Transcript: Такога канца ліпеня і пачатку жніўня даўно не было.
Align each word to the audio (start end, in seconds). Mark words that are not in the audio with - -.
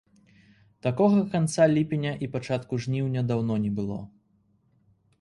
Такога 0.85 1.19
канца 1.35 1.67
ліпеня 1.75 2.15
і 2.27 2.31
пачатку 2.39 2.83
жніўня 2.87 3.21
даўно 3.31 3.63
не 3.67 3.71
было. 3.81 4.03